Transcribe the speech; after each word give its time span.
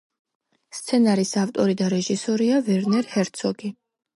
სცენარის 0.77 1.33
ავტორი 1.43 1.77
და 1.83 1.91
რეჟისორია 1.97 2.59
ვერნერ 2.71 3.11
ჰერცოგი. 3.17 3.73